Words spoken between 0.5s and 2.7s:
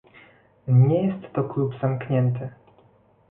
Nie jest to klub zamknięty